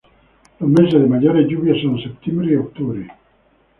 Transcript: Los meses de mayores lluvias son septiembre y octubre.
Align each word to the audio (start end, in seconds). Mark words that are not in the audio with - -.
Los 0.59 0.67
meses 0.67 0.99
de 0.99 1.07
mayores 1.07 1.47
lluvias 1.47 1.77
son 1.83 2.01
septiembre 2.01 2.53
y 2.53 2.55
octubre. 2.55 3.07